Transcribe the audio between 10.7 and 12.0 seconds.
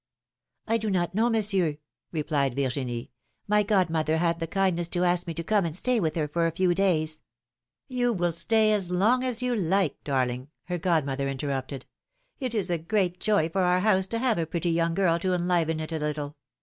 god mother interrupted,